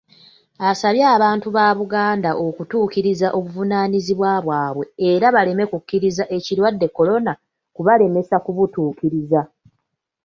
Asabye 0.69 1.03
abantu 1.15 1.47
ba 1.55 1.65
Buganda 1.79 2.31
okutuukiriza 2.47 3.27
obuvunaanyizibwa 3.37 4.31
bwabwe 4.45 4.85
era 5.09 5.27
baleme 5.35 5.63
kukkiriza 5.71 6.23
ekirwadde 6.37 6.87
Corona 6.97 7.33
kubalemesa 7.75 8.35
kubutuukiriza. 8.45 9.41